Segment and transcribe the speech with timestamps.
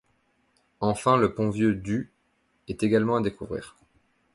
[0.79, 2.11] Enfin le Pont Vieux du
[2.67, 3.75] est également à découvrir.